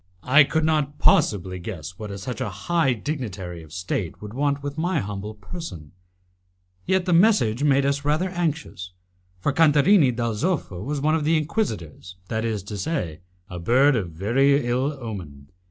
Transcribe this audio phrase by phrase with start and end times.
[0.23, 4.75] I could not possibly guess what such a high dignitary of State could want with
[4.75, 5.91] my humble person,
[6.87, 8.93] yet the message made us rather anxious,
[9.39, 13.95] for Cantarini dal Zoffo was one of the Inquisitors, that is to say, a bird
[13.95, 15.51] of very ill omen.